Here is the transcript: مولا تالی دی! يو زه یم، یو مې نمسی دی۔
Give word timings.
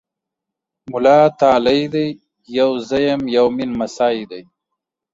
مولا 0.89 1.19
تالی 1.39 1.81
دی! 1.93 2.07
يو 2.57 2.69
زه 2.87 2.97
یم، 3.07 3.21
یو 3.35 3.45
مې 3.55 3.65
نمسی 3.71 4.15
دی۔ 4.29 4.41